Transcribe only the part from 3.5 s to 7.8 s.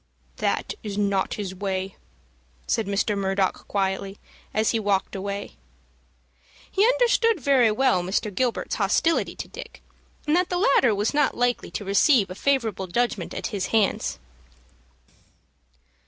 quietly, as he walked away. He understood very